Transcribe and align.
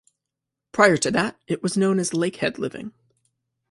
Prior 0.71 0.97
to 0.97 1.11
that 1.11 1.39
it 1.45 1.61
was 1.61 1.77
known 1.77 1.99
as 1.99 2.09
"Lakehead 2.09 2.57
Living". 2.57 2.91